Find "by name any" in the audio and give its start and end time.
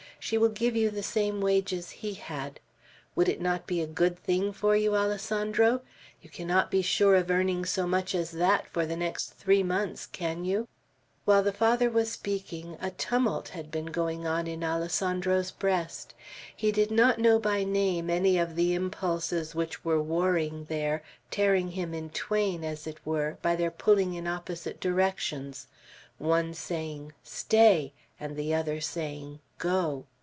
17.39-18.37